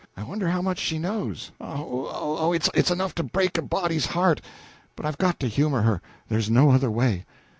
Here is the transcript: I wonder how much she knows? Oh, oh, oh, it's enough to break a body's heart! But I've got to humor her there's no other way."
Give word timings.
I 0.17 0.23
wonder 0.23 0.49
how 0.49 0.63
much 0.63 0.79
she 0.79 0.97
knows? 0.97 1.51
Oh, 1.61 2.07
oh, 2.11 2.37
oh, 2.39 2.53
it's 2.53 2.89
enough 2.89 3.13
to 3.13 3.21
break 3.21 3.55
a 3.59 3.61
body's 3.61 4.07
heart! 4.07 4.41
But 4.95 5.05
I've 5.05 5.19
got 5.19 5.39
to 5.41 5.47
humor 5.47 5.83
her 5.83 6.01
there's 6.27 6.49
no 6.49 6.71
other 6.71 6.89
way." 6.89 7.23